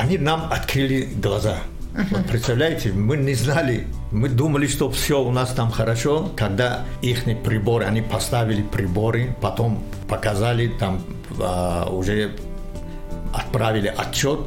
[0.00, 1.58] они нам открыли глаза.
[2.10, 7.24] Вот представляете, мы не знали, мы думали, что все у нас там хорошо, когда их
[7.44, 11.02] приборы, они поставили приборы, потом показали, там
[11.38, 12.30] а, уже
[13.34, 14.40] отправили отчет,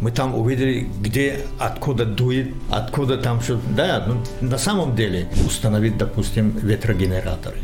[0.00, 3.58] мы там увидели, где, откуда дует, откуда там что.
[3.74, 7.58] Да, ну, на самом деле установить, допустим, ветрогенераторы,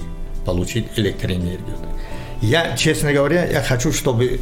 [0.47, 1.77] получить электроэнергию.
[2.41, 4.41] Я, честно говоря, я хочу, чтобы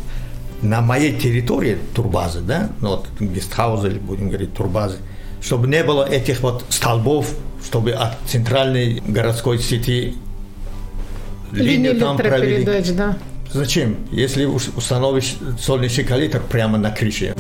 [0.65, 4.97] на моей территории турбазы, да, ну, вот гестхаузы, или будем говорить турбазы,
[5.41, 7.29] чтобы не было этих вот столбов,
[7.65, 10.17] чтобы от центральной городской сети
[11.53, 12.65] линию там провели.
[12.93, 13.17] да.
[13.53, 17.35] Зачем, если установишь солнечный коллектор прямо на крыше?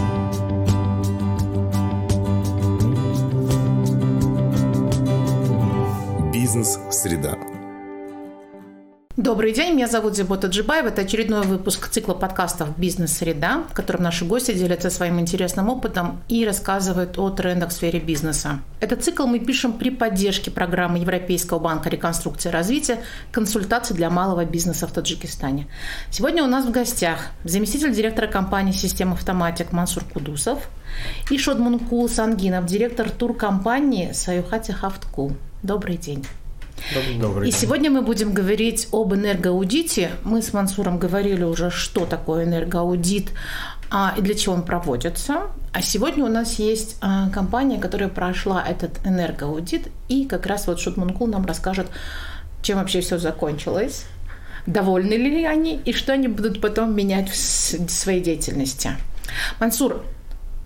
[6.33, 7.37] Бизнес-среда.
[9.17, 10.89] Добрый день, меня зовут Зибота Джибаева.
[10.89, 16.45] Это очередной выпуск цикла подкастов «Бизнес-среда», в котором наши гости делятся своим интересным опытом и
[16.45, 18.59] рассказывают о трендах в сфере бизнеса.
[18.81, 24.45] Этот цикл мы пишем при поддержке программы Европейского банка реконструкции и развития «Консультации для малого
[24.45, 25.69] бизнеса в Таджикистане».
[26.11, 30.69] Сегодня у нас в гостях заместитель директора компании «Система Автоматик» Мансур Кудусов
[31.31, 35.37] и Шодмункул Сангинов, директор туркомпании «Саюхати Хафткул».
[35.63, 36.27] Добрый день.
[37.21, 37.61] Добрый и день.
[37.61, 40.11] сегодня мы будем говорить об энергоаудите.
[40.23, 43.31] Мы с Мансуром говорили уже, что такое энергоаудит
[43.91, 45.43] а, и для чего он проводится.
[45.73, 50.81] А сегодня у нас есть а, компания, которая прошла этот энергоаудит, и как раз вот
[50.81, 51.87] Шутмункул нам расскажет,
[52.63, 54.05] чем вообще все закончилось,
[54.67, 58.93] довольны ли они и что они будут потом менять в своей деятельности.
[59.61, 60.05] Мансур,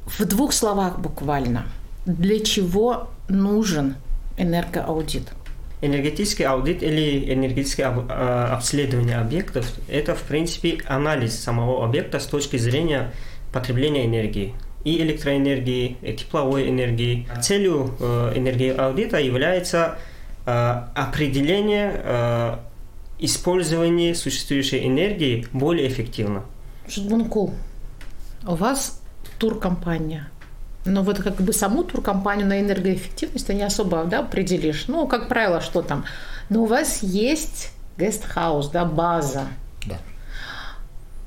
[0.07, 1.67] в двух словах буквально,
[2.07, 3.97] для чего нужен
[4.37, 5.29] энергоаудит?
[5.81, 12.57] Энергетический аудит или энергетическое а, обследование объектов– это, в принципе, анализ самого объекта с точки
[12.57, 13.13] зрения
[13.53, 14.55] потребления энергии
[14.85, 17.29] и электроэнергии, и тепловой энергии.
[17.41, 19.99] Целью э, энергии аудита является
[20.47, 22.57] э, определение э,
[23.19, 26.45] использования существующей энергии более эффективно.
[26.89, 27.55] Шутбункул,
[28.47, 29.01] у вас
[29.39, 30.29] туркомпания–
[30.89, 34.87] но вот как бы саму туркомпанию на энергоэффективность ты не особо да, определишь.
[34.89, 36.05] Ну, как правило, что там.
[36.49, 39.47] Но у вас есть гестхаус, да, база.
[39.87, 39.99] Да.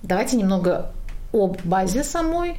[0.04, 0.92] Давайте немного
[1.34, 2.58] об базе самой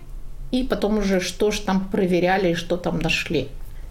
[0.50, 3.48] и потом уже что же там проверяли и что там нашли.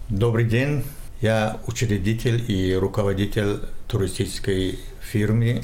[0.10, 0.84] Добрый день.
[1.22, 5.64] Я учредитель и руководитель туристической фирмы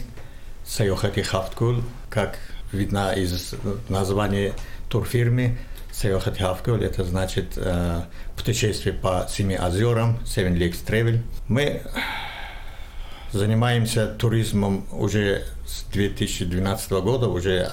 [0.65, 1.77] Сайохати Хафткул.
[2.09, 2.37] Как
[2.71, 3.55] видно из
[3.89, 4.53] названия
[4.89, 5.57] турфирмы,
[5.99, 8.03] Сеохат Хавкул, это значит э,
[8.35, 11.23] путешествие по Семи озерам, Seven Lakes Travel.
[11.47, 11.81] Мы
[13.31, 17.71] занимаемся туризмом уже с 2012 года, уже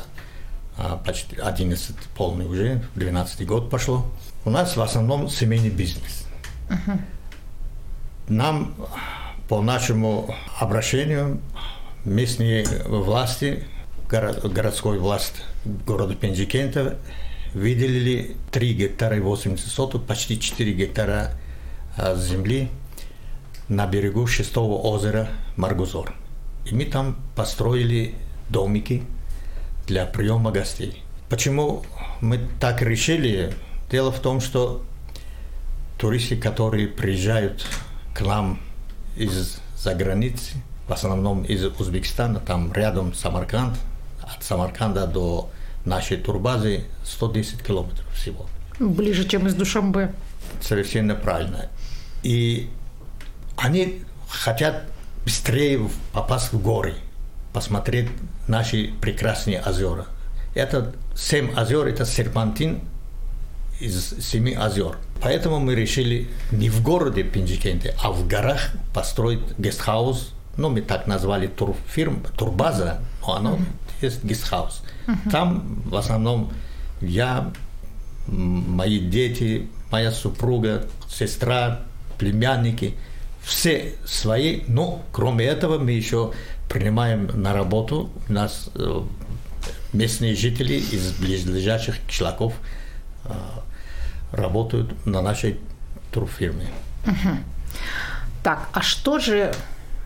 [0.79, 4.07] э, почти 11 полный уже, 12 год пошло.
[4.47, 6.27] У нас в основном семейный бизнес.
[6.71, 6.99] Uh-huh.
[8.29, 8.75] Нам
[9.51, 11.43] по нашему обращению
[12.07, 13.65] местные власти,
[14.09, 16.97] городской власть города Пенджикента
[17.55, 21.31] выделили 3 гектара и 80 соток, почти 4 гектара
[21.97, 22.69] а, земли
[23.69, 26.15] на берегу шестого озера Маргузор.
[26.67, 28.15] И мы там построили
[28.49, 29.03] домики
[29.87, 31.03] для приема гостей.
[31.29, 31.85] Почему
[32.21, 33.55] мы так решили?
[33.91, 34.83] Дело в том, что
[35.99, 37.65] туристы, которые приезжают
[38.15, 38.61] к нам
[39.17, 40.55] из-за границы,
[40.89, 43.79] в основном из Узбекистана, там рядом Самарканд,
[44.23, 45.51] от Самарканда до
[45.85, 48.47] нашей турбазы 110 километров всего.
[48.79, 50.13] Ближе, чем из Душамбе.
[50.61, 51.69] Совершенно правильно.
[52.23, 52.71] И
[53.57, 54.85] они хотят
[55.25, 56.95] быстрее попасть в горы,
[57.53, 58.09] посмотреть
[58.49, 60.07] наши прекрасные озера.
[60.55, 62.81] Это семь озер, это серпантин
[63.81, 64.97] из семи озер.
[65.21, 70.33] Поэтому мы решили не в городе Пинджикенте, а в горах построить гестхаус.
[70.57, 74.03] Ну, мы так назвали турфирм, турбаза, но оно mm-hmm.
[74.03, 74.83] есть гестхаус.
[75.07, 75.31] Uh-huh.
[75.31, 76.53] Там в основном
[77.01, 77.53] я,
[78.27, 81.81] мои дети, моя супруга, сестра,
[82.19, 82.95] племянники,
[83.43, 86.33] все свои, но кроме этого мы еще
[86.69, 89.03] принимаем на работу у нас э,
[89.93, 92.55] местные жители из близлежащих кишлаков
[93.25, 93.33] э,
[94.33, 95.61] работают на нашей
[96.11, 96.67] турфирме.
[97.07, 97.37] Угу.
[98.43, 99.55] Так, а что же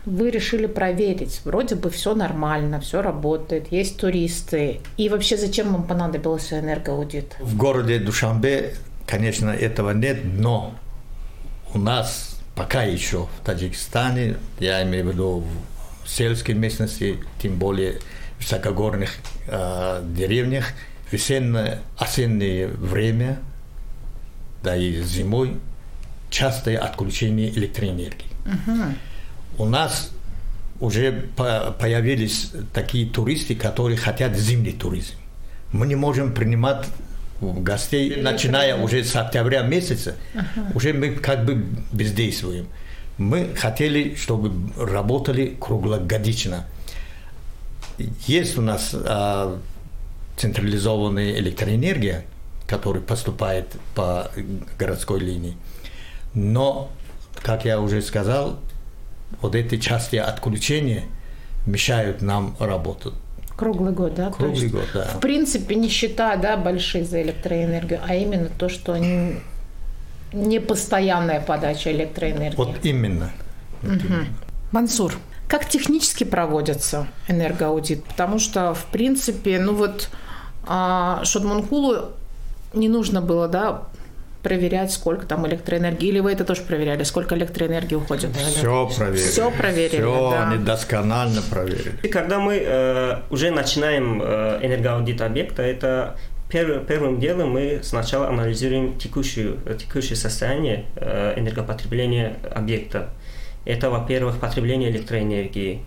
[0.05, 1.41] вы решили проверить.
[1.43, 4.79] Вроде бы все нормально, все работает, есть туристы.
[4.97, 7.35] И вообще зачем вам понадобился энергоаудит?
[7.39, 8.75] В городе Душанбе,
[9.05, 10.75] конечно, этого нет, но
[11.73, 15.43] у нас пока еще в Таджикистане, я имею в виду
[16.03, 17.99] в сельской местности, тем более
[18.37, 19.11] в высокогорных
[19.47, 20.73] э, деревнях,
[21.11, 23.39] весеннее, осеннее время,
[24.63, 25.57] да и зимой
[26.29, 28.27] частое отключение электроэнергии.
[29.59, 30.11] У нас
[30.79, 35.15] уже появились такие туристы, которые хотят зимний туризм.
[35.73, 36.85] Мы не можем принимать
[37.41, 40.15] гостей, начиная уже с октября месяца,
[40.73, 42.67] уже мы как бы бездействуем.
[43.17, 44.51] Мы хотели, чтобы
[44.81, 46.65] работали круглогодично.
[48.27, 49.59] Есть у нас а,
[50.37, 52.25] централизованная электроэнергия,
[52.65, 54.31] которая поступает по
[54.77, 55.57] городской линии.
[56.33, 56.89] Но,
[57.43, 58.57] как я уже сказал,
[59.41, 61.03] вот эти части отключения
[61.65, 63.13] мешают нам работать.
[63.55, 64.31] Круглый год, да?
[64.31, 65.03] Круглый есть, год, да.
[65.03, 69.39] В принципе, не счета, да, большие за электроэнергию, а именно то, что они
[70.31, 72.55] не постоянная подача электроэнергии.
[72.55, 73.31] Вот именно.
[73.83, 74.13] Угу.
[74.71, 75.15] Мансур,
[75.47, 78.03] как технически проводится энергоаудит?
[78.05, 80.09] Потому что, в принципе, ну вот
[80.65, 82.13] а, Шодмункулу
[82.73, 83.83] не нужно было, да,
[84.43, 86.07] проверять, сколько там электроэнергии.
[86.07, 88.35] Или вы это тоже проверяли, сколько электроэнергии уходит?
[88.35, 89.29] Все проверили.
[89.29, 90.49] Все проверили, Все да.
[90.49, 91.93] они досконально проверили.
[92.03, 96.15] И когда мы э, уже начинаем э, энергоаудит объекта, это
[96.49, 103.09] Первым, первым делом мы сначала анализируем текущую, текущее состояние э, энергопотребления объекта.
[103.65, 105.81] Это, во-первых, потребление электроэнергии,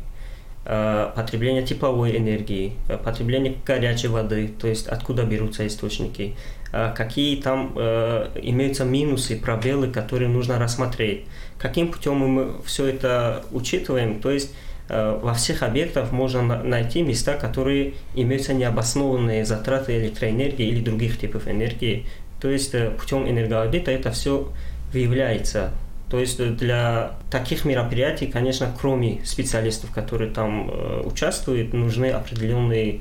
[0.64, 6.36] э, потребление тепловой энергии, э, потребление горячей воды, то есть откуда берутся источники,
[6.72, 11.26] какие там имеются минусы, пробелы, которые нужно рассмотреть.
[11.58, 14.52] Каким путем мы все это учитываем, то есть
[14.92, 21.48] Э, во всех объектах можно найти места, которые имеются необоснованные затраты электроэнергии или других типов
[21.48, 22.06] энергии.
[22.40, 24.52] То есть э, путем энергоаудита это все
[24.92, 25.70] выявляется.
[26.10, 32.96] То есть э, для таких мероприятий, конечно, кроме специалистов, которые там э, участвуют, нужны определенные
[32.96, 32.98] э,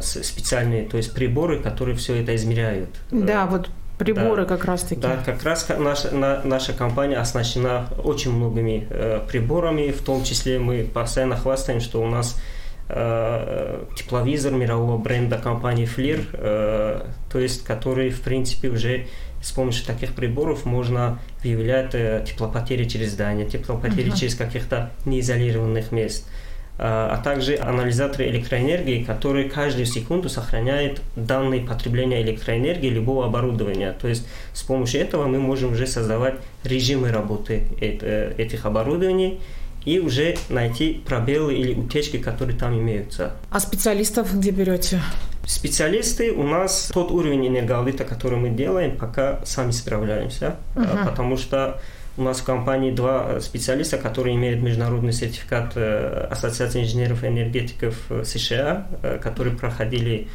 [0.00, 2.88] специальные, то есть приборы, которые все это измеряют.
[3.12, 3.70] Да, вот
[4.00, 5.02] Приборы да, как раз таки.
[5.02, 10.58] Да, как раз наша, на, наша компания оснащена очень многими э, приборами, в том числе
[10.58, 12.40] мы постоянно хвастаем, что у нас
[12.88, 17.00] э, тепловизор мирового бренда компании FLIR, э,
[17.30, 19.06] то есть который, в принципе, уже
[19.42, 24.16] с помощью таких приборов можно выявлять э, теплопотери через здание, теплопотери uh-huh.
[24.16, 26.26] через каких-то неизолированных мест.
[26.26, 26.49] Э,
[26.82, 33.94] а, а также анализаторы электроэнергии, которые каждую секунду сохраняют данные потребления электроэнергии любого оборудования.
[34.00, 39.40] То есть с помощью этого мы можем уже создавать режимы работы э, этих оборудований
[39.84, 43.32] и уже найти пробелы или утечки, которые там имеются.
[43.50, 45.02] А специалистов где берете?
[45.44, 51.10] Специалисты у нас тот уровень энергоаудита, который мы делаем, пока сами справляемся, uh-huh.
[51.10, 51.78] потому что
[52.20, 58.86] у нас в компании два специалиста, которые имеют международный сертификат э, Ассоциации инженеров-энергетиков э, США,
[59.02, 60.28] э, которые проходили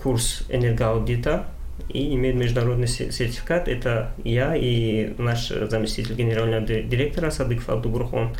[0.00, 1.46] курс энергоаудита
[1.88, 3.66] и имеют международный сертификат.
[3.66, 8.36] Это я и наш заместитель генерального директора Садык Абдубурхон.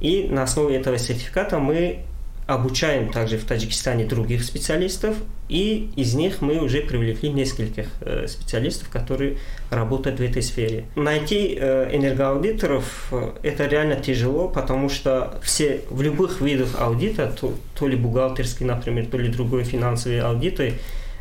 [0.00, 2.00] И на основе этого сертификата мы
[2.46, 5.16] обучаем также в Таджикистане других специалистов,
[5.48, 9.38] и из них мы уже привлекли нескольких э, специалистов, которые
[9.70, 10.84] работают в этой сфере.
[10.94, 17.54] Найти э, энергоаудиторов э, это реально тяжело, потому что все в любых видах аудита, то,
[17.76, 20.74] то ли бухгалтерский, например, то ли другой финансовые аудиты,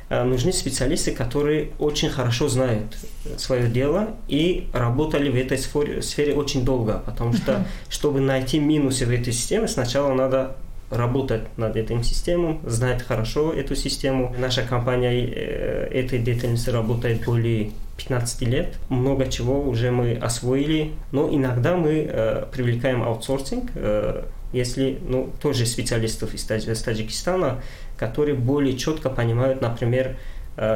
[0.08, 2.96] нужны специалисты, которые очень хорошо знают
[3.38, 9.08] свое дело и работали в этой сфере, сфере очень долго, потому что, чтобы найти минусы
[9.08, 10.58] в этой системе, сначала надо
[10.90, 14.36] работать над этой системой, знает хорошо эту систему.
[14.38, 18.76] Наша компания э, этой деятельности работает более 15 лет.
[18.90, 24.24] Много чего уже мы освоили, но иногда мы э, привлекаем аутсорсинг, э,
[24.54, 27.62] если ну, тоже специалистов из, из Таджикистана,
[27.98, 30.18] которые более четко понимают, например,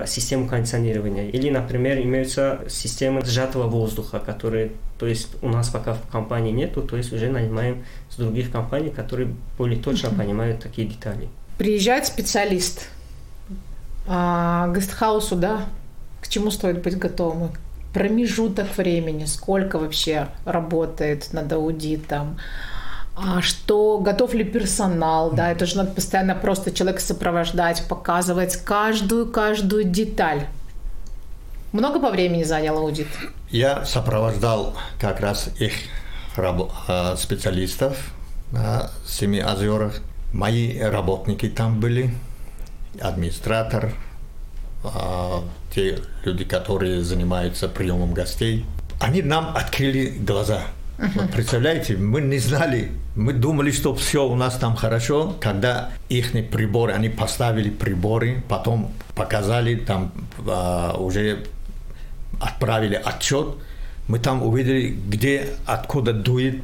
[0.06, 1.30] систему кондиционирования.
[1.30, 6.82] Или, например, имеются системы сжатого воздуха, которые, то есть у нас пока в компании нету,
[6.82, 11.30] то есть уже нанимаем с других компаний, которые более точно понимают такие детали.
[11.58, 12.90] Приезжает специалист
[14.08, 15.66] а, гестхаусу, да,
[16.22, 17.52] к чему стоит быть готовым?
[17.94, 22.38] Промежуток времени, сколько вообще работает над аудитом,
[23.42, 29.84] что готов ли персонал, да, это же надо постоянно просто человека сопровождать, показывать каждую, каждую
[29.84, 30.48] деталь.
[31.72, 33.08] Много по времени занял аудит?
[33.50, 35.74] Я сопровождал как раз их
[36.38, 37.98] а, специалистов
[38.52, 40.00] на Семи озерах.
[40.34, 42.14] Мои работники там были,
[43.02, 43.94] администратор,
[44.84, 48.66] а, те люди, которые занимаются приемом гостей.
[49.00, 50.62] Они нам открыли глаза–
[51.00, 51.32] Uh-huh.
[51.32, 56.92] представляете, мы не знали, мы думали, что все у нас там хорошо, когда их приборы,
[56.92, 60.12] они поставили приборы, потом показали там
[60.46, 61.46] а, уже
[62.42, 63.56] отправили отчет,
[64.10, 66.62] мы там увидели, где, откуда дует,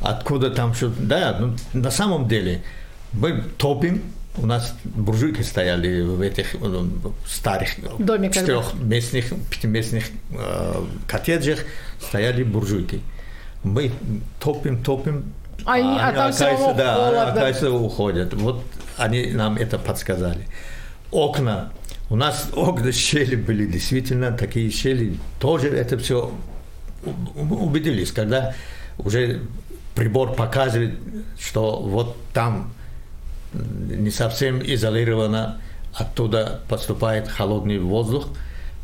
[0.00, 2.62] откуда там что Да, ну, на самом деле
[3.12, 4.02] мы топим,
[4.36, 6.54] у нас буржуйки стояли в этих
[7.26, 11.60] старых четырехместных, пятиместных э, коттеджах,
[12.00, 13.00] стояли буржуйки.
[13.64, 13.90] Мы
[14.38, 15.32] топим, топим,
[15.64, 17.22] они, а, а там все да, холодно.
[17.22, 18.34] оказывается, уходят.
[18.34, 18.62] Вот
[18.96, 20.46] они нам это подсказали.
[21.10, 21.72] Окна.
[22.10, 25.18] У нас окна щели были, действительно, такие щели.
[25.40, 26.32] Тоже это все
[27.34, 28.54] убедились, когда
[28.98, 29.40] уже
[29.94, 30.98] прибор показывает,
[31.38, 32.72] что вот там
[33.52, 35.60] не совсем изолировано,
[35.94, 38.28] оттуда поступает холодный воздух.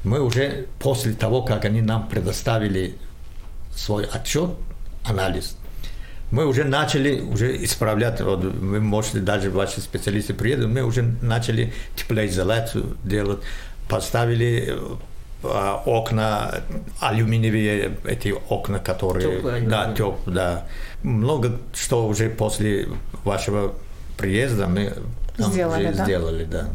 [0.05, 2.95] Мы уже после того, как они нам предоставили
[3.75, 4.51] свой отчет,
[5.05, 5.57] анализ,
[6.31, 11.73] мы уже начали уже исправлять, вот вы можете, даже ваши специалисты приедут, мы уже начали
[11.97, 13.41] теплоизоляцию делать,
[13.89, 14.79] поставили
[15.43, 16.63] а, окна
[17.01, 19.37] алюминиевые, эти окна, которые...
[19.37, 20.67] Теплые, да, теп, да.
[21.03, 22.89] Много что уже после
[23.25, 23.75] вашего
[24.17, 24.95] приезда мы
[25.39, 26.05] сделали, уже да?
[26.05, 26.69] сделали, да.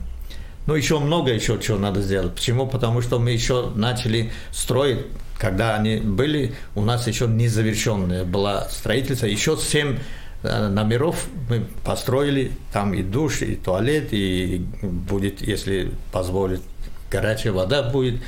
[0.66, 2.34] Ну, еще много еще чего надо сделать.
[2.34, 2.66] Почему?
[2.66, 5.06] Потому что мы еще начали строить,
[5.38, 9.26] когда они были, у нас еще не завершенное было строительство.
[9.26, 9.98] Еще семь
[10.44, 16.62] э, номеров мы построили, там и душ, и туалет, и будет, если позволит,
[17.12, 18.22] горячая вода будет,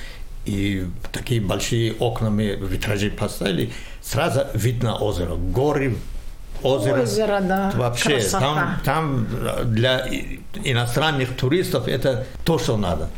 [0.45, 3.71] и такие большие окна мы витражи поставили,
[4.01, 5.95] сразу видно озеро, горы,
[6.63, 7.03] озеро.
[7.03, 7.71] Озеро, да.
[7.75, 8.39] Вообще, Красота.
[8.39, 9.27] там, там
[9.73, 10.07] для
[10.63, 13.09] иностранных туристов это то, что надо.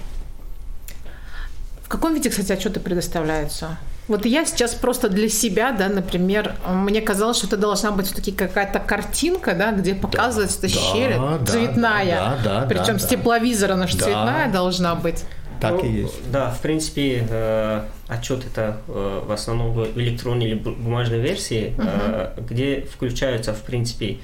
[1.89, 3.79] В каком виде, кстати, отчеты предоставляются?
[4.07, 8.31] Вот я сейчас просто для себя, да, например, мне казалось, что это должна быть все-таки
[8.31, 12.05] какая-то картинка, да, где показывается эта да, щель да, цветная.
[12.05, 14.03] да, да, Причем да, с тепловизора она же Да.
[14.03, 15.25] цветная должна быть.
[15.59, 16.31] Так Ну, и есть.
[16.31, 21.73] Да, в принципе, э, отчет это э, в основном в электронной или бу- бумажной версии,
[21.75, 24.19] э, где включаются, в принципе,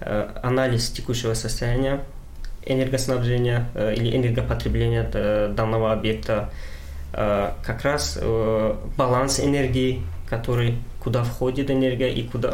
[0.00, 2.02] э, анализ текущего состояния
[2.64, 6.69] энергоснабжения э, или энергопотребления э, данного объекта, э,
[7.12, 12.52] как раз э, баланс энергии, который, куда входит энергия и куда,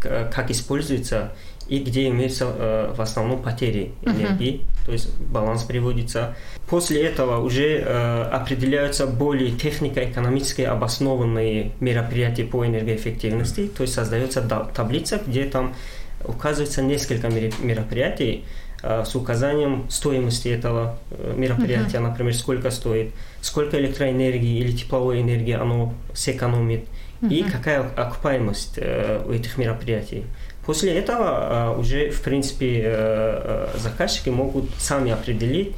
[0.00, 1.32] э, как используется,
[1.68, 6.36] и где имеются э, в основном потери энергии, то есть баланс приводится.
[6.68, 14.64] После этого уже э, определяются более технико-экономически обоснованные мероприятия по энергоэффективности, то есть создается да-
[14.74, 15.74] таблица, где там
[16.24, 18.44] указывается несколько мероприятий.
[18.44, 18.63] э,
[19.06, 25.94] с указанием стоимости этого э, мероприятия, например, сколько стоит, сколько электроэнергии или тепловой энергии оно
[26.12, 26.86] сэкономит,
[27.30, 30.24] и какая окупаемость э, у этих мероприятий.
[30.66, 35.74] После этого э, уже, в принципе, э, э, заказчики могут сами определить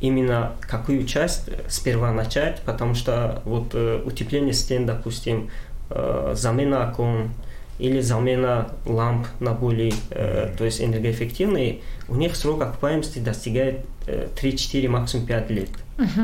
[0.00, 5.50] именно какую часть сперва начать, потому что вот э, утепление стен, допустим,
[5.90, 7.30] э, замена окон
[7.78, 14.28] или замена ламп на более, э, то есть энергоэффективные, у них срок окупаемости достигает э,
[14.40, 15.68] 3-4, максимум 5 лет.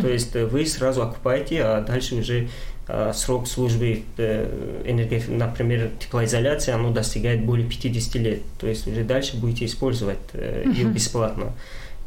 [0.00, 2.48] То есть э, вы сразу окупаете, а дальше уже
[2.88, 8.40] э, срок службы, э, энергоэф- например, теплоизоляции, оно достигает более 50 лет.
[8.58, 11.52] То есть уже дальше будете использовать э, ее бесплатно.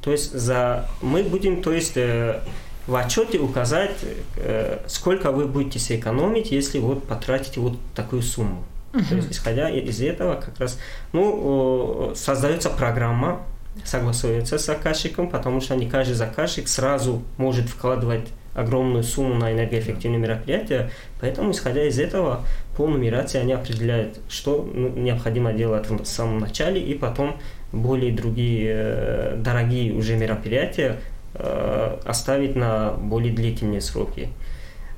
[0.02, 2.40] То есть за мы будем, то есть э,
[2.88, 3.96] в отчете указать,
[4.38, 8.64] э, сколько вы будете сэкономить, если вот потратите вот такую сумму.
[9.10, 10.80] То есть исходя из этого как раз,
[11.12, 13.42] ну, создается программа,
[13.84, 20.20] согласуется с заказчиком, потому что не каждый заказчик сразу может вкладывать огромную сумму на энергоэффективные
[20.20, 22.46] мероприятия, поэтому, исходя из этого,
[22.78, 27.38] по нумерации они определяют, что ну, необходимо делать в самом начале, и потом
[27.74, 30.98] более другие э, дорогие уже мероприятия
[31.34, 34.30] э, оставить на более длительные сроки.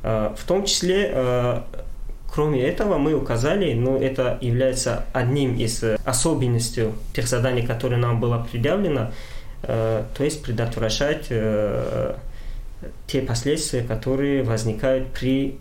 [0.04, 1.12] Э, в том числе,
[2.38, 8.20] кроме этого, мы указали, но это является одним из э, особенностей тех заданий, которые нам
[8.20, 9.12] было предъявлено,
[9.64, 12.14] э, то есть предотвращать э,
[13.08, 15.58] те последствия, которые возникают при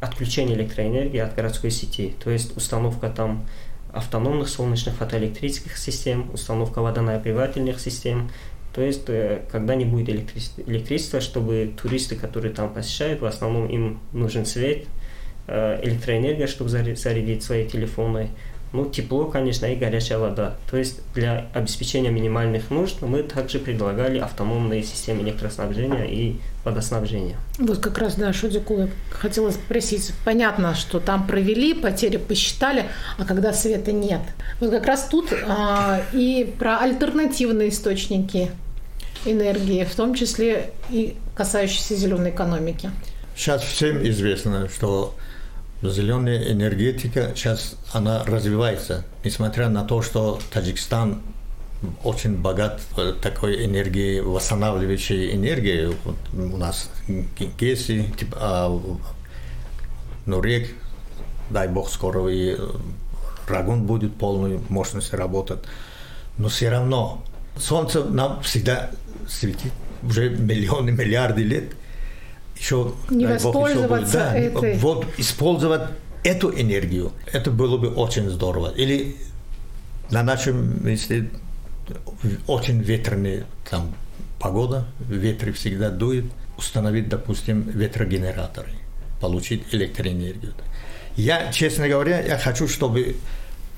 [0.00, 2.14] отключении электроэнергии от городской сети.
[2.22, 3.46] То есть установка там
[3.90, 8.30] автономных солнечных фотоэлектрических систем, установка водонагревательных систем.
[8.74, 9.06] То есть,
[9.50, 10.10] когда не будет
[10.66, 14.84] электричества, чтобы туристы, которые там посещают, в основном им нужен свет,
[15.48, 18.30] электроэнергия, чтобы зарядить свои телефоны,
[18.72, 20.56] ну, тепло, конечно, и горячая вода.
[20.70, 27.36] То есть для обеспечения минимальных нужд мы также предлагали автономные системы электроснабжения и водоснабжения.
[27.58, 30.12] Вот как раз, да, Шудику я хотела спросить.
[30.24, 32.86] Понятно, что там провели, потери посчитали,
[33.18, 34.20] а когда света нет.
[34.60, 38.50] Вот как раз тут а, и про альтернативные источники
[39.24, 42.90] энергии, в том числе и касающиеся зеленой экономики.
[43.36, 45.14] Сейчас всем известно, что
[45.82, 51.20] зеленая энергетика сейчас она развивается, несмотря на то, что Таджикистан
[52.02, 52.80] очень богат
[53.20, 55.94] такой энергией, восстанавливающей энергией.
[56.04, 56.90] Вот у нас
[57.58, 58.80] ГЕСИ, типа, а,
[60.24, 60.74] Нурек,
[61.50, 62.56] дай бог скоро и
[63.46, 65.60] Рагун будет полной мощности работать.
[66.38, 67.22] Но все равно
[67.58, 68.90] Солнце нам всегда
[69.28, 71.72] светит уже миллионы, миллиарды лет.
[72.58, 74.78] Еще, Не воспользоваться бог, еще будет, да, этой...
[74.78, 75.82] Вот использовать
[76.24, 78.72] эту энергию, это было бы очень здорово.
[78.74, 79.16] Или
[80.10, 81.30] на нашем, если
[82.46, 83.94] очень ветреная там
[84.38, 86.24] погода, ветер всегда дует,
[86.56, 88.70] установить, допустим, ветрогенераторы,
[89.20, 90.54] получить электроэнергию.
[91.16, 93.16] Я, честно говоря, я хочу, чтобы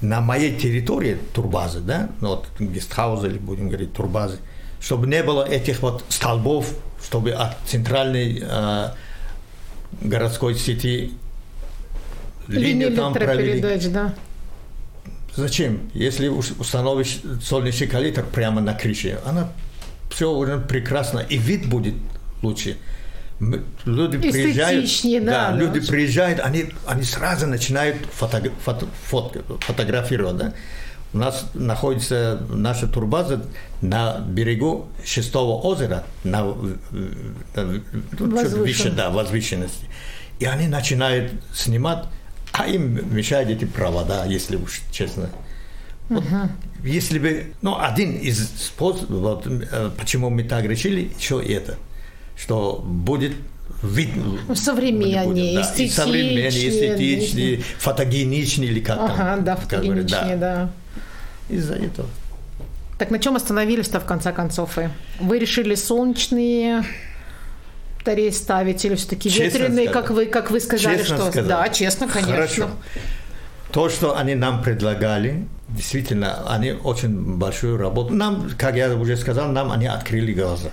[0.00, 4.38] на моей территории турбазы, да, ну, вот гестхаузы или будем говорить турбазы,
[4.80, 8.90] чтобы не было этих вот столбов, чтобы от центральной э,
[10.02, 11.12] городской сети
[12.48, 13.60] линию там провели.
[13.88, 14.14] да.
[15.34, 15.90] Зачем?
[15.94, 19.52] Если установишь солнечный коллектор прямо на крыше, она
[20.10, 21.94] все уже прекрасно, и вид будет
[22.42, 22.76] лучше.
[23.84, 24.90] Люди приезжают,
[25.24, 30.36] да, да, люди приезжают, они, они сразу начинают фото, фото, фото, фотографировать.
[30.36, 30.54] Да?
[31.14, 33.44] У нас находится наша турбаза
[33.80, 36.44] на берегу шестого озера, на,
[38.16, 39.86] выше, да, возвышенности.
[40.38, 42.04] И они начинают снимать,
[42.52, 45.30] а им мешают эти провода, если уж честно.
[46.08, 46.48] Вот, uh-huh.
[46.84, 51.76] Если бы, ну, один из способов, вот, э, почему мы так решили, еще это–
[52.38, 53.32] что будет
[53.82, 54.10] вид
[54.54, 59.44] современнее, да, эстетичнее, современнее, эстетичнее, фотогеничнее или как ага, там.
[59.44, 60.54] да, фотогеничнее, да.
[60.54, 60.70] да.
[61.48, 62.08] Из-за этого.
[62.98, 64.78] Так на чем остановились-то в конце концов?
[65.20, 66.84] Вы решили солнечные
[67.98, 71.48] батареи ставить или все-таки ветреные, как вы, как вы сказали, честно что сказал.
[71.48, 72.34] да, честно, конечно.
[72.34, 72.70] Хорошо.
[73.70, 78.14] То, что они нам предлагали, действительно, они очень большую работу.
[78.14, 80.70] Нам, как я уже сказал, нам они открыли глаза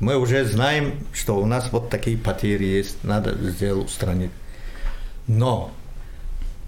[0.00, 4.30] мы уже знаем, что у нас вот такие потери есть, надо сделать устранить.
[5.26, 5.72] Но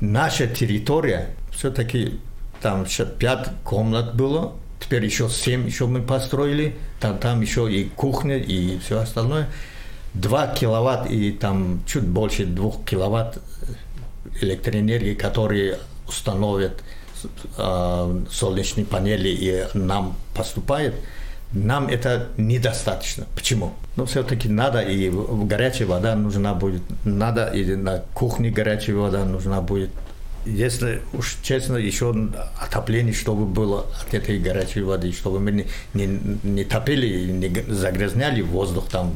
[0.01, 2.19] наша территория, все-таки
[2.61, 7.85] там еще пять комнат было, теперь еще семь еще мы построили, там, там еще и
[7.85, 9.49] кухня, и все остальное.
[10.15, 13.39] Два киловатт и там чуть больше двух киловатт
[14.41, 16.83] электроэнергии, которые установят
[17.57, 20.95] э, солнечные панели и нам поступает–
[21.53, 23.27] нам это недостаточно.
[23.35, 23.73] Почему?
[23.97, 29.61] Ну, все-таки надо, и горячая вода нужна будет, надо, и на кухне горячая вода нужна
[29.61, 29.91] будет.
[30.47, 32.15] Если уж честно, еще
[32.59, 36.07] отопление, чтобы было от этой горячей воды, чтобы мы не, не,
[36.43, 39.15] не топили, не загрязняли воздух там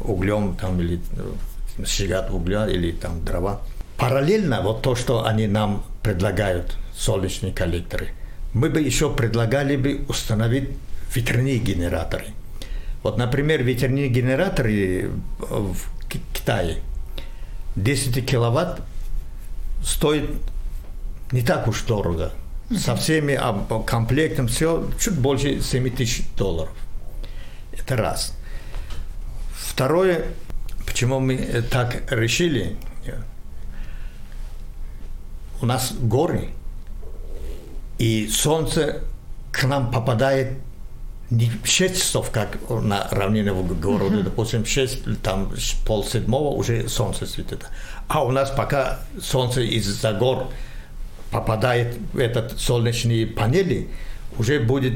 [0.00, 3.60] углем там, или э, сжигать угля или там дрова.
[3.96, 8.08] Параллельно вот то, что они нам предлагают, солнечные коллекторы,
[8.52, 10.70] мы бы еще предлагали бы установить
[11.14, 12.26] ветряные генераторы.
[13.02, 15.76] Вот, например, ветряные генераторы в
[16.08, 16.78] Китае
[17.76, 18.80] 10 киловатт
[19.82, 20.30] стоит
[21.32, 22.32] не так уж дорого.
[22.76, 23.38] Со всеми
[23.86, 26.72] комплектом все чуть больше 7 тысяч долларов.
[27.72, 28.34] Это раз.
[29.52, 30.26] Второе,
[30.86, 32.76] почему мы так решили,
[35.60, 36.50] у нас горы,
[37.98, 39.00] и солнце
[39.50, 40.58] к нам попадает
[41.30, 44.22] 6 часов, как на равнине в городе, uh-huh.
[44.22, 45.52] допустим, 6, там
[45.86, 47.66] пол седьмого уже солнце светит.
[48.08, 50.48] А у нас пока солнце из-за гор
[51.30, 53.88] попадает в этот солнечные панели,
[54.38, 54.94] уже будет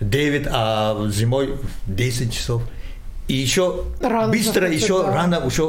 [0.00, 2.62] 9, а зимой 10 часов.
[3.28, 5.14] И еще рано быстро, заходит, еще да.
[5.14, 5.62] рано еще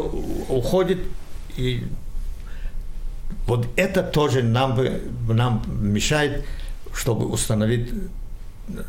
[0.50, 1.00] уходит.
[1.56, 1.86] И
[3.48, 4.78] вот это тоже нам,
[5.30, 6.44] нам мешает,
[6.94, 7.90] чтобы установить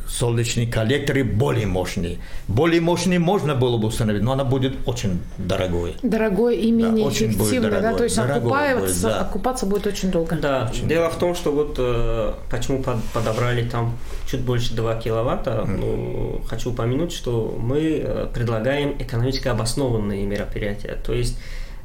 [0.08, 2.18] солнечные коллекторы более мощные.
[2.48, 5.94] Более мощные можно было бы установить, но она будет очень дорогой.
[6.02, 7.94] Дорогой и менее да, эффективно, да?
[7.94, 9.20] То есть окупаться, будет, да.
[9.20, 10.36] окупаться будет очень долго.
[10.36, 11.16] Да, очень дело долго.
[11.16, 13.96] в том, что вот э, почему подобрали там
[14.30, 15.76] чуть больше 2 киловатта, mm.
[15.76, 20.98] ну, хочу упомянуть, что мы э, предлагаем экономически обоснованные мероприятия.
[21.04, 21.38] То есть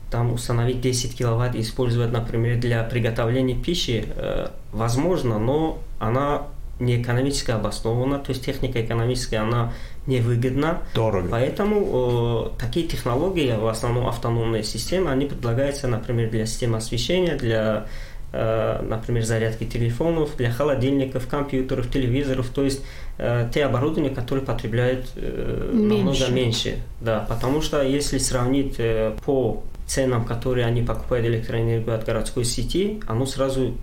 [0.09, 6.43] там установить 10 киловатт и использовать, например, для приготовления пищи, э, возможно, но она
[6.79, 9.73] не экономически обоснована, то есть техника экономическая, она
[10.05, 10.81] невыгодна.
[10.93, 11.27] Дорого.
[11.29, 17.87] Поэтому э, такие технологии, в основном автономные системы, они предлагаются, например, для системы освещения, для
[18.31, 22.83] э, например, зарядки телефонов, для холодильников, компьютеров, телевизоров, то есть
[23.17, 26.03] э, те оборудования, которые потребляют э, меньше.
[26.03, 26.77] намного меньше.
[27.01, 33.01] Да, потому что если сравнить э, по ценам, которые они покупают электроэнергию от городской сети,
[33.07, 33.75] оно сразу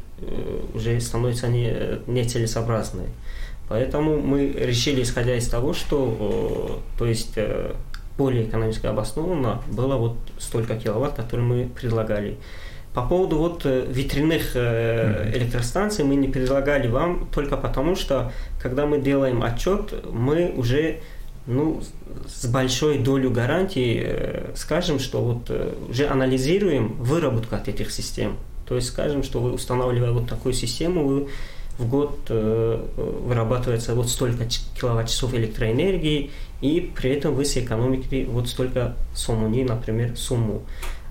[0.74, 3.06] уже становится не, нецелесообразной.
[3.68, 7.72] Поэтому мы решили, исходя из того, что э, то есть, э,
[8.18, 12.36] более экономически обоснованно было вот столько киловатт, которые мы предлагали.
[12.92, 19.00] По поводу вот э, ветряных электростанций мы не предлагали вам только потому, что когда мы
[19.00, 21.00] делаем отчет, мы уже
[21.46, 21.82] ну,
[22.28, 25.50] с большой долей гарантии скажем, что вот
[25.90, 28.36] уже анализируем выработку от этих систем.
[28.66, 31.28] То есть скажем, что вы устанавливая вот такую систему, вы
[31.78, 34.46] в год э, вырабатывается вот столько
[34.78, 40.62] киловатт-часов электроэнергии, и при этом вы сэкономите вот столько сумму, например, сумму.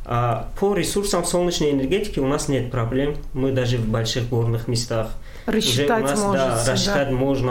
[0.05, 3.15] А по ресурсам солнечной энергетики у нас нет проблем.
[3.33, 5.11] Мы даже в больших горных местах
[5.45, 7.15] рассчитать уже у нас, можете, да, рассчитать да.
[7.15, 7.49] можно.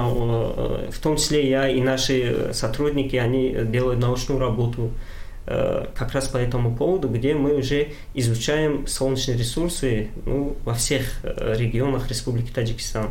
[0.56, 5.11] Э, в том числе я и наши сотрудники, они делают научную работу Э,
[5.44, 11.54] как раз по этому поводу, где мы уже изучаем солнечные ресурсы ну, во всех э,
[11.56, 13.10] регионах Республики Таджикистан.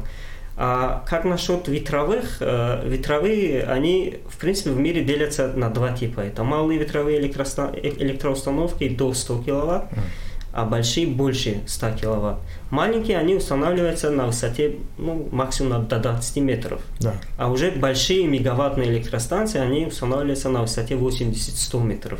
[0.58, 2.38] А как насчет ветровых?
[2.39, 6.22] Э, ветровые, они, в принципе, в мире делятся на два типа.
[6.22, 9.86] Это малые ветровые электроустановки до 100 киловатт,
[10.53, 12.37] а большие больше 100 киловатт.
[12.69, 16.81] Маленькие, они устанавливаются на высоте ну, максимум до 20 метров.
[16.99, 17.13] Да.
[17.37, 22.19] А уже большие мегаваттные электростанции, они устанавливаются на высоте 80-100 метров.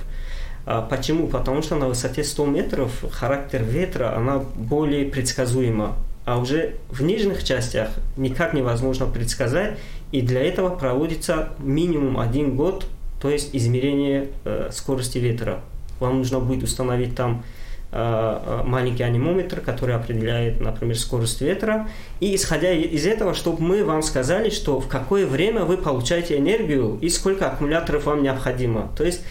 [0.65, 1.27] А почему?
[1.27, 5.95] Потому что на высоте 100 метров характер ветра, она более предсказуема.
[6.23, 9.77] А уже в нижних частях никак невозможно предсказать,
[10.11, 12.85] и для этого проводится минимум один год,
[13.19, 15.61] то есть измерение э, скорости ветра.
[15.99, 17.43] Вам нужно будет установить там
[17.91, 21.89] маленький анимометр, который определяет, например, скорость ветра.
[22.19, 26.97] И исходя из этого, чтобы мы вам сказали, что в какое время вы получаете энергию
[27.01, 28.91] и сколько аккумуляторов вам необходимо.
[28.97, 29.23] То есть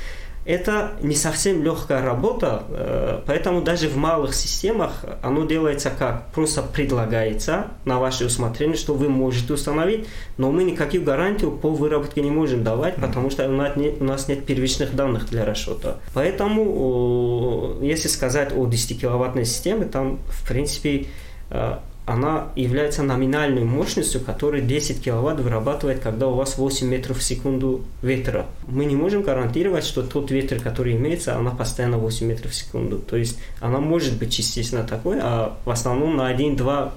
[0.45, 6.27] это не совсем легкая работа, э, поэтому даже в малых системах оно делается как?
[6.33, 12.23] Просто предлагается на ваше усмотрение, что вы можете установить, но мы никаких гарантий по выработке
[12.23, 15.97] не можем давать, потому что у нас нет, у нас нет первичных данных для расчета.
[16.15, 21.07] Поэтому, если сказать о 10-киловаттной системе, там, в принципе,
[21.51, 21.77] э,
[22.11, 27.85] она является номинальной мощностью, которая 10 киловатт вырабатывает, когда у вас 8 метров в секунду
[28.03, 28.47] ветра.
[28.67, 32.99] Мы не можем гарантировать, что тот ветер, который имеется, она постоянно 8 метров в секунду.
[32.99, 36.91] То есть она может быть частично такой, а в основном на 1-2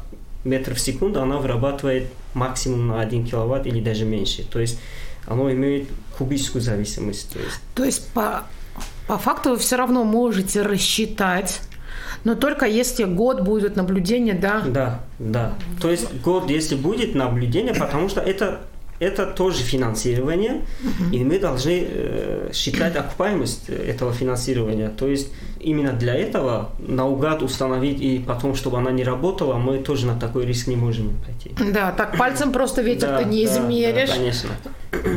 [0.45, 4.43] метра в секунду она вырабатывает максимум на 1 киловатт или даже меньше.
[4.43, 4.79] То есть
[5.27, 7.31] оно имеет кубическую зависимость.
[7.31, 8.45] То есть, то есть по,
[9.07, 11.61] по факту вы все равно можете рассчитать
[12.23, 14.61] но только если год будет наблюдение, да?
[14.65, 15.53] Да, да.
[15.81, 18.61] То есть год, если будет наблюдение, потому что это
[18.99, 20.61] это тоже финансирование,
[21.11, 24.89] и мы должны э, считать окупаемость этого финансирования.
[24.89, 30.05] То есть именно для этого наугад установить и потом, чтобы она не работала, мы тоже
[30.05, 31.51] на такой риск не можем пойти.
[31.73, 34.09] Да, так пальцем просто ветер да, ты не да, измеришь.
[34.09, 34.49] Да, конечно.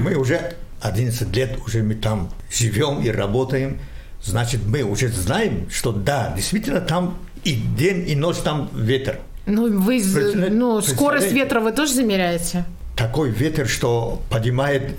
[0.03, 3.79] Мы уже 11 лет уже мы там живем и работаем
[4.27, 9.21] значит, мы уже знаем, что да, действительно там и день, и ночь там ветер.
[9.47, 10.03] Ну, вы,
[10.51, 12.65] ну, скорость ветра вы тоже замеряете?
[12.97, 14.99] Такой ветер, что поднимает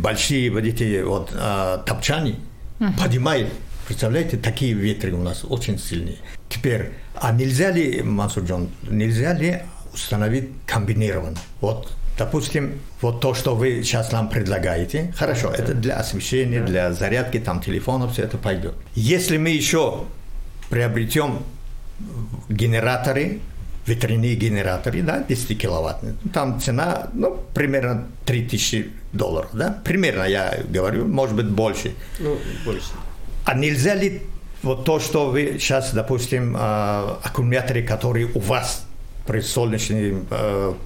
[0.00, 2.36] большие вот эти вот а, топчани,
[2.78, 3.00] uh-huh.
[3.00, 3.48] поднимает.
[3.86, 6.16] Представляете, такие ветры у нас очень сильные.
[6.48, 9.62] Теперь, а нельзя ли, Мансур Джон, нельзя ли
[9.94, 11.38] установить комбинированно?
[11.60, 17.38] Вот Допустим, вот то, что вы сейчас нам предлагаете, хорошо, это для освещения, для зарядки
[17.38, 18.74] там телефонов, все это пойдет.
[18.94, 20.04] Если мы еще
[20.70, 21.42] приобретем
[22.48, 23.40] генераторы,
[23.86, 31.06] ветряные генераторы, да, 10 киловаттные, там цена, ну, примерно 3000 долларов, да, примерно я говорю,
[31.06, 31.92] может быть, больше.
[32.18, 32.92] Ну, больше.
[33.44, 34.22] А нельзя ли
[34.62, 38.86] вот то, что вы сейчас, допустим, а, аккумуляторы, которые у вас
[39.26, 40.76] при солнечной а,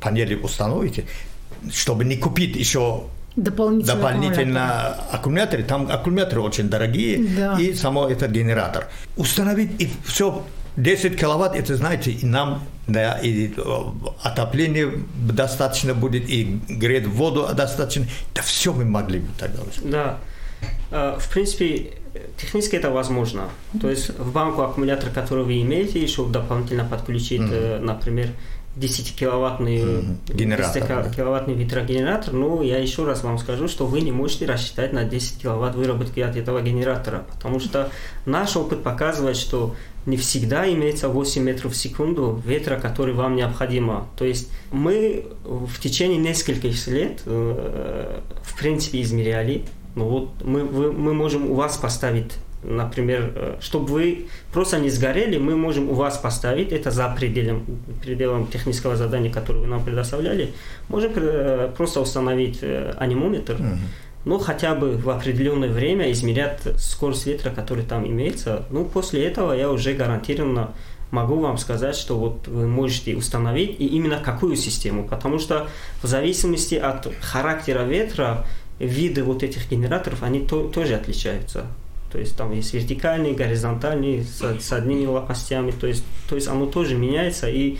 [0.00, 1.04] панели установите,
[1.70, 3.04] чтобы не купить еще
[3.36, 5.62] дополнительно, дополнительно аккумуляторы.
[5.62, 7.58] Там аккумуляторы очень дорогие, да.
[7.58, 8.88] и само этот генератор.
[9.16, 10.44] Установить и все
[10.76, 13.62] 10 киловатт, это, знаете, и нам, да, и э,
[14.22, 18.06] отопление достаточно будет, и греть воду достаточно.
[18.34, 19.80] Да все мы могли бы тогда уже.
[19.82, 20.18] Да.
[20.90, 21.94] Э, в принципе,
[22.36, 23.48] технически это возможно.
[23.80, 27.80] То есть в банку аккумулятор, который вы имеете, еще дополнительно подключить, mm-hmm.
[27.80, 28.28] например,
[28.78, 30.18] 10-киловаттный, Мгм.
[30.28, 34.92] Генератор, 10 киловаттный ветрогенератор, ну, я еще раз вам скажу, что вы не можете рассчитать
[34.92, 37.90] на 10 киловатт выработки от этого генератора, потому что
[38.26, 39.74] наш опыт показывает, что
[40.06, 44.08] не всегда имеется 8 метров в секунду ветра, который вам необходимо.
[44.16, 49.64] То есть мы в течение нескольких лет, э, в принципе, измеряли.
[49.94, 52.32] Ну вот мы, вы- мы можем у вас поставить,
[52.62, 57.64] например, э, чтобы вы просто не сгорели, мы можем у вас поставить, это за пределом,
[58.02, 60.52] пределом технического задания, которое вы нам предоставляли,
[60.88, 63.56] можем э, просто установить э, анимометр,
[64.24, 68.64] ну, хотя бы в определенное время измерять скорость ветра, который там имеется.
[68.70, 70.72] Ну, после этого я уже гарантированно
[71.10, 75.68] могу вам сказать, что вот вы можете установить и именно какую систему, потому что
[76.02, 78.44] в зависимости от характера ветра,
[78.78, 81.64] виды вот этих генераторов, они то- тоже отличаются.
[82.10, 86.66] То есть там есть вертикальные, горизонтальные, с, с одними лопастями, то есть, то есть оно
[86.66, 87.78] тоже меняется, и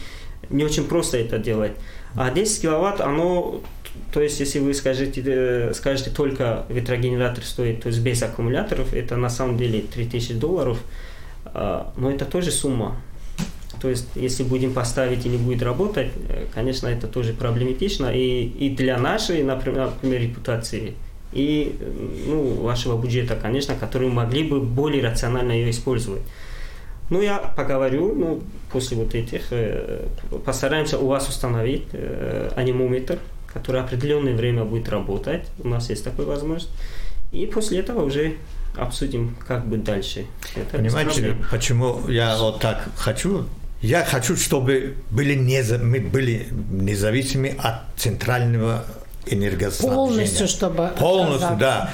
[0.51, 1.73] не очень просто это делать.
[2.14, 3.61] А 10 киловатт, оно,
[4.12, 9.17] то есть если вы скажете, э, скажете только ветрогенератор стоит, то есть без аккумуляторов, это
[9.17, 10.79] на самом деле 3000 долларов,
[11.45, 12.97] а, но это тоже сумма.
[13.81, 18.45] То есть, если будем поставить и не будет работать, э, конечно, это тоже проблематично и,
[18.45, 20.95] и для нашей, например, репутации,
[21.33, 21.77] и
[22.27, 26.23] ну, вашего бюджета, конечно, которые могли бы более рационально ее использовать.
[27.11, 30.07] Ну, я поговорю, ну, после вот этих, э,
[30.45, 35.47] постараемся у вас установить э, анимометр, который определенное время будет работать.
[35.59, 36.71] У нас есть такая возможность.
[37.33, 38.35] И после этого уже
[38.77, 40.27] обсудим, как быть дальше.
[40.55, 43.45] Это Понимаете, почему я вот так хочу?
[43.81, 48.85] Я хочу, чтобы были неза- мы были независимы от центрального
[49.35, 49.95] энергоснабжения.
[49.97, 51.91] Полностью, чтобы Полностью, да.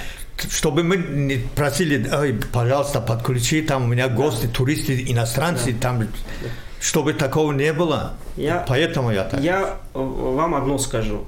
[0.50, 6.08] Чтобы мы не просили, «Ой, пожалуйста, подключи, там у меня гости, туристы, иностранцы, там,
[6.80, 8.14] чтобы такого не было.
[8.36, 9.40] Я- Поэтому я так.
[9.40, 11.24] Я э, вам одно скажу.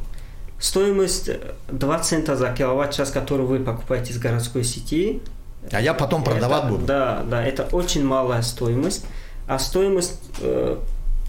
[0.59, 1.39] Стоимость э,
[1.71, 5.21] 2 цента за киловатт-час, который вы покупаете из городской сети,
[5.71, 6.87] А я потом продавать это- буду.
[6.87, 9.05] Да, да, это очень малая стоимость.
[9.47, 10.77] А стоимость, э,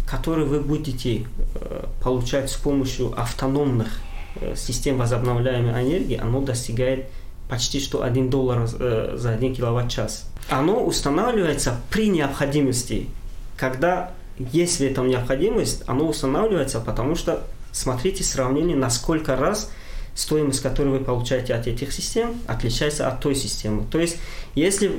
[0.10, 4.07] которую вы будете э, получать с помощью автономных э,
[4.56, 7.06] систем возобновляемой энергии, оно достигает
[7.50, 10.26] почти что 1 доллар э, за 1 киловатт-час.
[10.50, 13.08] Оно устанавливается при необходимости.
[13.56, 19.72] Когда есть в этом необходимость, оно устанавливается, потому что смотрите сравнение, насколько раз
[20.18, 23.86] стоимость, которую вы получаете от этих систем, отличается от той системы.
[23.92, 24.18] То есть,
[24.56, 24.92] если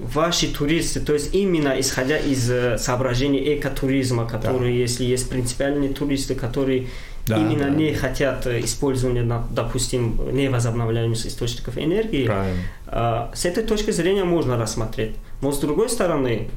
[0.00, 6.34] ваши туристы, то есть именно исходя из э, соображений экотуризма, которые, если есть принципиальные туристы,
[6.34, 6.88] которые
[7.26, 7.70] Да, именно да.
[7.70, 12.60] не хотят использования, допустим, невозобновляемых источников энергии, Правильно.
[12.86, 15.16] а, С этой точки зрения можно рассмотреть.
[15.42, 16.48] Но с другой стороны,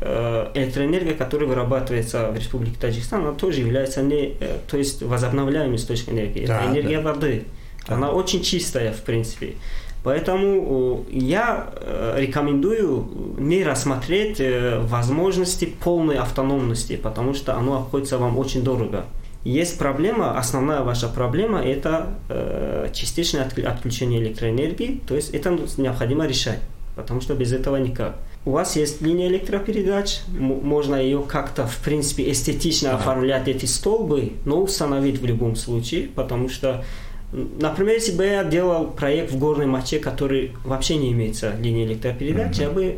[0.53, 6.15] электроэнергия, которая вырабатывается в Республике Таджикистан, она тоже является не, э, то есть возобновляемым источником
[6.15, 6.45] энергии.
[6.45, 7.12] Да, Это энергия да.
[7.13, 7.43] воды.
[7.88, 7.95] Да.
[7.95, 9.55] Она очень чистая, в принципе.
[10.03, 14.41] Поэтому э, я э, рекомендую не рассмотреть
[14.84, 19.05] возможности полной автономности, потому что оно обходится вам очень дорого.
[19.45, 26.28] Есть проблема, основная ваша проблема– это э, частичное отк- отключение электроэнергии, то есть это необходимо
[26.28, 26.60] решать,
[26.95, 28.17] потому что без этого никак.
[28.45, 34.62] У вас есть линия электропередач, можно ее как-то, в принципе, эстетично оформлять эти столбы, но
[34.62, 36.84] установить в любом случае, потому что,
[37.32, 42.58] например, если бы я делал проект в горной моче, который вообще не имеется линии электропередач,
[42.58, 42.97] я бы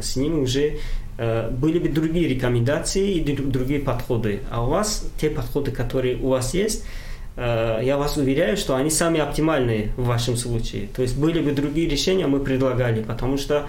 [0.00, 0.78] с ним уже
[1.18, 4.40] э, были бы другие рекомендации и дру- другие подходы.
[4.50, 6.84] А у вас те подходы, которые у вас есть,
[7.36, 10.88] э, я вас уверяю, что они самые оптимальные в вашем случае.
[10.94, 13.66] То есть были бы другие решения, мы предлагали, потому что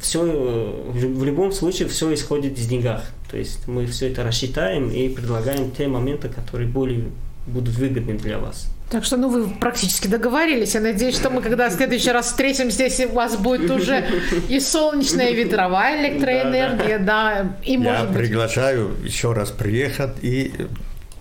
[0.00, 3.04] все, в любом случае все исходит из деньгах.
[3.30, 7.04] То есть мы все это рассчитаем и предлагаем те моменты, которые более
[7.46, 8.68] будут выгодны для вас.
[8.88, 10.74] Так что, ну, вы практически договорились.
[10.74, 14.04] Я надеюсь, что мы, когда в следующий раз встретимся здесь, у вас будет уже
[14.48, 20.52] и солнечная, и ветровая электроэнергия, да, и, Я может быть, приглашаю еще раз приехать и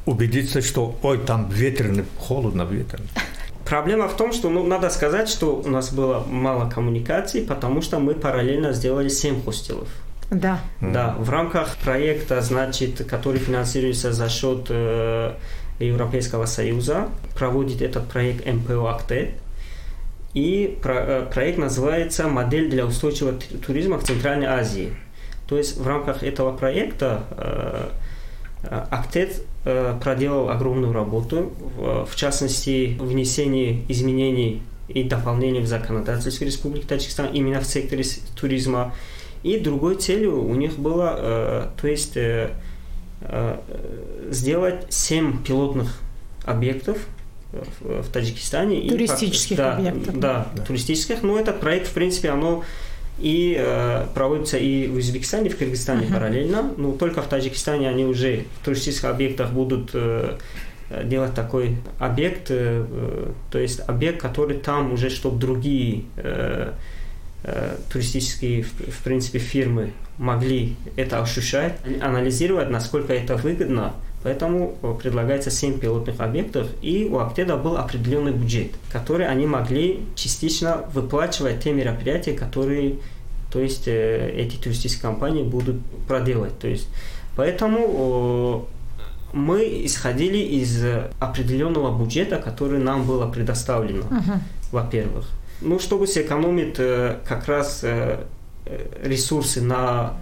[0.05, 3.07] убедиться, что ой, там ветрено, холодно ветрено.
[3.65, 7.97] Проблема в том, что ну, надо сказать, что у нас было мало коммуникаций, потому что
[7.97, 9.87] мы параллельно сделали 7 хостелов.
[10.29, 10.59] да.
[10.81, 15.33] Да, в рамках проекта, значит, который финансируется за счет э,
[15.79, 19.31] Европейского Союза, проводит этот проект МПО «Актет».
[20.33, 24.93] И про- э, проект называется «Модель для устойчивого туризма в Центральной Азии».
[25.47, 27.89] То есть в рамках этого проекта э,
[28.63, 36.85] э, Актет э, проделал огромную работу, в, частности, внесение изменений и дополнений в законодательство Республики
[36.85, 38.03] Таджикистан именно в секторе
[38.35, 38.93] туризма.
[39.43, 42.64] И другой целью у них было, э, то есть, э, э,
[44.29, 45.99] сделать 7 пилотных
[46.43, 46.97] объектов
[47.51, 48.89] в, в Таджикистане.
[48.89, 50.19] Туристических и, да, объектов.
[50.19, 51.23] Да, да, туристических.
[51.23, 52.63] Но этот проект, в принципе, оно
[53.19, 56.13] и э, проводится и в Узбекистане, и в Кыргызстане uh-huh.
[56.13, 56.73] параллельно.
[56.77, 60.37] Но только в Таджикистане они уже в туристических объектах будут э,
[61.05, 66.73] делать такой объект, э, э, то есть объект, который там уже, чтобы другие э,
[67.43, 73.93] э, туристические, в, в принципе, фирмы могли это ощущать, анализировать, насколько это выгодно.
[74.23, 80.03] Поэтому э, предлагается 7 пилотных объектов, и у Актеда был определенный бюджет, который они могли
[80.15, 82.95] частично выплачивать те мероприятия, которые
[83.51, 86.57] то есть, э, эти туристические компании будут проделать.
[86.59, 86.89] То есть,
[87.37, 88.67] поэтому
[89.31, 90.83] мы исходили из
[91.19, 94.39] определенного бюджета, который нам было предоставлено, uh-huh.
[94.71, 95.27] во-первых.
[95.61, 98.25] Ну, чтобы сэкономить э, как раз э,
[99.01, 100.13] ресурсы на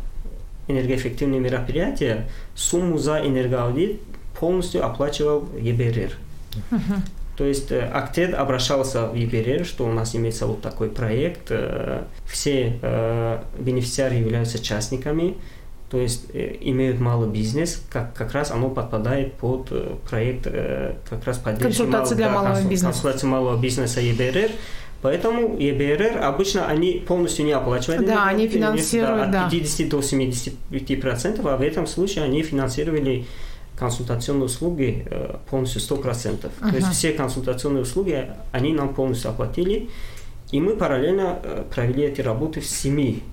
[0.67, 4.01] энергоэффективные мероприятия, сумму за энергоаудит
[4.39, 6.11] полностью оплачивал ЕБРР.
[6.71, 6.99] Uh-huh.
[7.37, 11.51] То есть э, Актед обращался в ЕБРР, что у нас имеется вот такой проект.
[12.25, 15.35] Все бенефициары являются частниками
[15.93, 20.95] то есть э, имеют малый бизнес, как, как раз оно подпадает под э, проект э,
[21.07, 22.85] как раз поддержки консультации для да, малого бизнеса.
[22.85, 24.49] Консультации малого бизнеса ЕБРР.
[25.03, 28.05] Поэтому ЕБРР обычно они полностью не оплачивают.
[28.05, 33.25] Да, они финансируют, да, от 50 до 75 процентов, а в этом случае они финансировали
[33.77, 35.05] консультационные услуги
[35.49, 36.51] полностью 100 процентов.
[36.61, 36.69] Uh-huh.
[36.69, 39.89] То есть все консультационные услуги они нам полностью оплатили,
[40.51, 41.39] и мы параллельно
[41.75, 43.23] провели эти работы в семи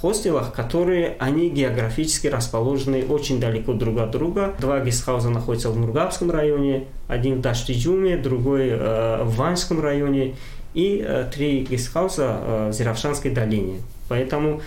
[0.00, 4.54] хостелах, которые они географически расположены очень далеко друг от друга.
[4.58, 10.34] Два гестхауза находятся в Нургабском районе, один в Даштиджуме, другой э, в Ванском районе
[10.74, 13.80] и э, три гестхауса э, в Зиравшанской долине.
[14.08, 14.62] Поэтому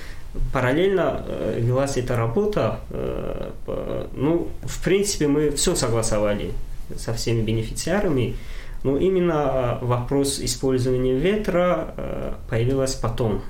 [0.52, 2.80] параллельно э, велась эта работа.
[2.92, 6.52] Э, э, ну, в принципе, мы все согласовали
[6.98, 8.36] со всеми бенефициарами,
[8.84, 13.42] но именно э, вопрос использования ветра э, появился потом.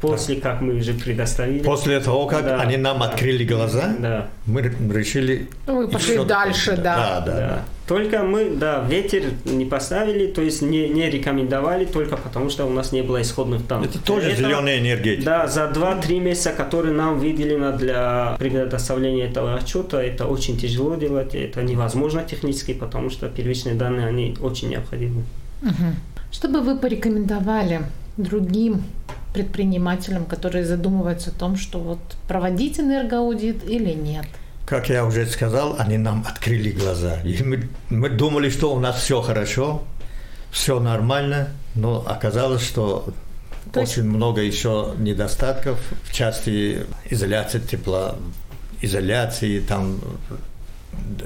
[0.00, 1.62] После как мы уже предоставили.
[1.62, 2.60] После того, как да.
[2.60, 4.28] они нам открыли глаза, да.
[4.44, 5.48] мы решили...
[5.66, 6.96] Вы пошли дальше, да.
[6.96, 7.64] Да, да, да.
[7.86, 12.70] Только мы, да, ветер не поставили, то есть не, не рекомендовали, только потому что у
[12.70, 13.90] нас не было исходных данных.
[13.90, 15.24] Это тоже это, зеленая энергетика.
[15.24, 21.34] Да, за 2-3 месяца, которые нам выделено для предоставления этого отчета, это очень тяжело делать,
[21.34, 25.22] это невозможно технически, потому что первичные данные, они очень необходимы.
[25.62, 25.94] Угу.
[26.32, 27.82] Что бы вы порекомендовали
[28.16, 28.82] другим
[29.36, 34.26] предпринимателям, которые задумываются о том, что вот проводить энергоаудит или нет?
[34.64, 37.20] Как я уже сказал, они нам открыли глаза.
[37.22, 39.82] И мы, мы думали, что у нас все хорошо,
[40.50, 43.06] все нормально, но оказалось, что
[43.72, 44.16] То очень есть...
[44.16, 48.16] много еще недостатков в части изоляции тепла,
[48.80, 50.00] изоляции там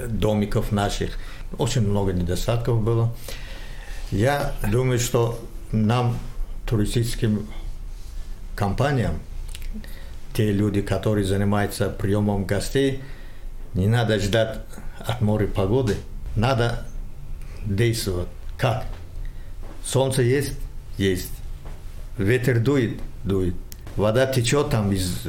[0.09, 1.17] домиков наших.
[1.57, 3.13] Очень много недостатков было.
[4.11, 5.39] Я думаю, что
[5.71, 6.17] нам,
[6.67, 7.47] туристическим
[8.61, 9.15] компаниям,
[10.33, 13.01] те люди, которые занимаются приемом гостей,
[13.73, 14.59] не надо ждать
[14.99, 15.95] от моря погоды,
[16.35, 16.85] надо
[17.65, 18.27] действовать.
[18.59, 18.85] Как?
[19.83, 20.53] Солнце есть?
[20.99, 21.31] Есть.
[22.19, 22.99] Ветер дует?
[23.23, 23.55] Дует.
[23.95, 25.25] Вода течет там из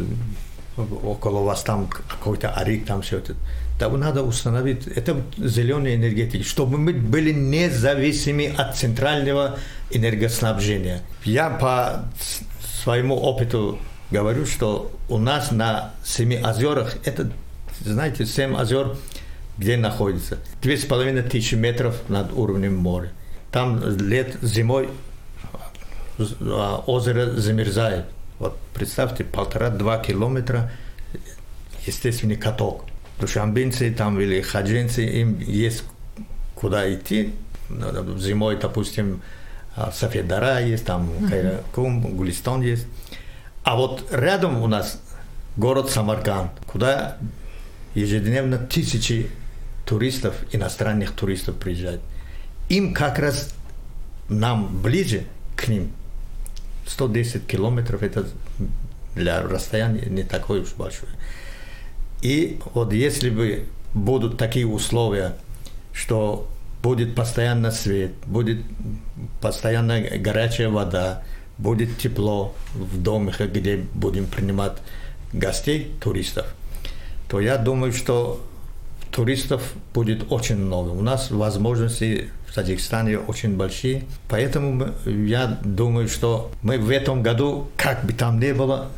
[0.77, 3.35] около вас там какой-то арик, там все это.
[3.79, 9.59] Там надо установить, это зеленая энергетика, чтобы мы были независимы от центрального
[9.91, 11.01] энергоснабжения.
[11.25, 12.05] Я по
[12.83, 13.79] своему опыту
[14.11, 17.31] говорю, что у нас на Семи озерах, это,
[17.81, 18.97] знаете, Семь озер,
[19.57, 20.39] где находится?
[20.61, 23.11] Две с половиной тысячи метров над уровнем моря.
[23.51, 24.89] Там лет зимой
[26.19, 28.07] а, озеро замерзает.
[28.39, 30.73] Вот представьте, полтора-два километра
[31.87, 32.85] естественный каток.
[33.21, 35.85] Душамбинцы там или хаджинцы, им есть
[36.55, 37.35] куда идти.
[38.19, 39.23] Зимой, допустим,
[39.93, 42.87] Сафедара есть, там Кайракум, Гулистан есть.
[43.65, 45.01] А вот рядом у нас
[45.57, 47.17] город Самарканд, куда
[47.95, 49.31] ежедневно тысячи
[49.85, 52.01] туристов, иностранных туристов приезжают.
[52.69, 53.55] Им как раз
[54.29, 55.25] нам ближе
[55.57, 55.93] к ним
[56.87, 58.27] 110 километров, это
[59.15, 61.13] для расстояния не такое уж большое.
[62.23, 65.37] И вот если бы будут такие условия,
[65.93, 66.49] что
[66.83, 68.63] будет постоянно свет, будет
[69.41, 71.23] постоянно горячая вода,
[71.59, 74.79] будет тепло в домах, где будем принимать
[75.33, 76.47] гостей, туристов,
[77.29, 78.45] то я думаю, что
[79.11, 80.91] туристов будет очень много.
[80.91, 84.05] У нас возможности в Таджикистане очень большие.
[84.29, 88.91] Поэтому я думаю, что мы в этом году, как бы там ни было,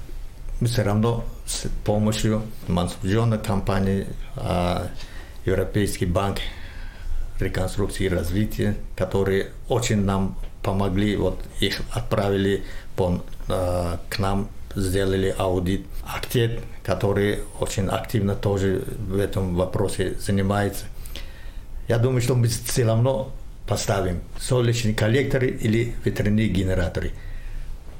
[0.60, 4.06] мы все равно с помощью Мансурджона компании,
[4.36, 4.88] а,
[5.44, 6.38] Европейский банк
[7.40, 12.64] реконструкции и развития, которые очень нам помогли, вот их отправили
[12.96, 15.86] по, э, к нам, сделали аудит.
[16.06, 20.84] Актет, который очень активно тоже в этом вопросе занимается.
[21.88, 23.32] Я думаю, что мы все равно
[23.66, 27.12] поставим солнечные коллекторы или ветряные генераторы.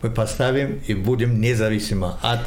[0.03, 2.41] Мы поставим и будем независимо от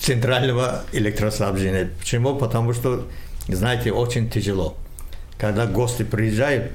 [0.00, 1.90] центрального электроснабжения.
[1.98, 2.36] Почему?
[2.36, 3.06] Потому что,
[3.48, 4.76] знаете, очень тяжело.
[5.38, 6.72] Когда гости приезжают,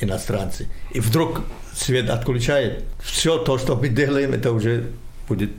[0.00, 1.42] иностранцы, и вдруг
[1.74, 4.90] свет отключает, все то, что мы делаем, это уже
[5.28, 5.50] будет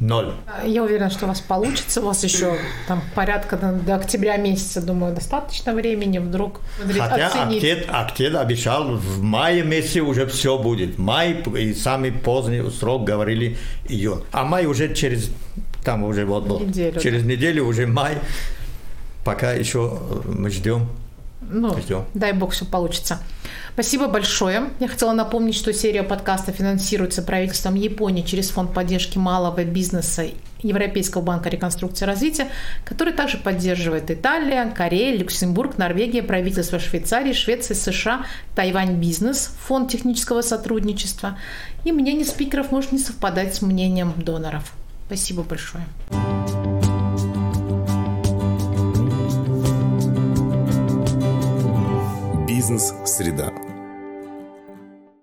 [0.00, 0.34] ноль.
[0.64, 2.00] Я уверена, что у вас получится.
[2.00, 2.56] У вас еще
[2.86, 6.18] там порядка до, до октября месяца, думаю, достаточно времени.
[6.18, 6.60] Вдруг
[6.98, 7.86] Хотя оценить.
[7.88, 10.98] Актет, обещал, в мае месяце уже все будет.
[10.98, 13.56] Май и самый поздний срок говорили
[13.88, 14.22] июнь.
[14.32, 15.30] А май уже через
[15.84, 17.28] там уже вот, вот неделю, через да.
[17.28, 18.18] неделю уже май.
[19.24, 20.88] Пока еще мы ждем.
[21.50, 22.04] Ну, ждем.
[22.14, 23.20] дай бог, все получится.
[23.74, 24.70] Спасибо большое.
[24.78, 30.26] Я хотела напомнить, что серия подкаста финансируется правительством Японии через Фонд поддержки малого бизнеса
[30.60, 32.48] Европейского банка реконструкции и развития,
[32.84, 40.40] который также поддерживает Италия, Корея, Люксембург, Норвегия, правительство Швейцарии, Швеция, США, Тайвань Бизнес, Фонд технического
[40.42, 41.38] сотрудничества.
[41.84, 44.72] И мнение спикеров может не совпадать с мнением доноров.
[45.06, 45.84] Спасибо большое.
[52.64, 53.52] Бизнес-среда.